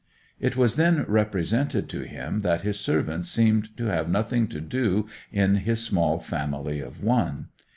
It 0.39 0.57
was 0.57 0.77
then 0.77 1.05
represented 1.07 1.87
to 1.89 2.01
him 2.01 2.41
that 2.41 2.61
his 2.61 2.79
servants 2.79 3.29
seemed 3.29 3.77
to 3.77 3.85
have 3.85 4.09
nothing 4.09 4.47
to 4.47 4.59
do 4.59 5.07
in 5.31 5.57
his 5.57 5.83
small 5.83 6.17
family 6.17 6.79
of 6.79 7.03
one. 7.03 7.49